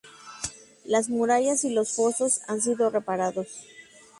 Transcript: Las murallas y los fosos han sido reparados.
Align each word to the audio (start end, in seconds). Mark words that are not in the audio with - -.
Las 0.83 1.09
murallas 1.09 1.63
y 1.63 1.69
los 1.69 1.93
fosos 1.93 2.41
han 2.47 2.59
sido 2.59 2.89
reparados. 2.89 3.67